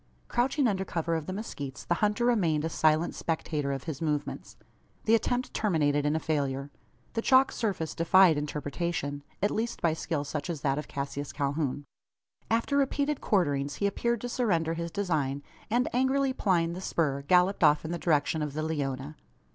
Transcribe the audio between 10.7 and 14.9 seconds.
of Cassius Calhoun. After repeated quarterings he appeared to surrender his